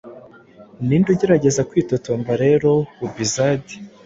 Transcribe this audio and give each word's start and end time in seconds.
Ninde 0.85 1.09
ugerageza 1.13 1.67
kwitotomba 1.69 2.31
rero 2.43 2.71
aubizad 2.99 3.63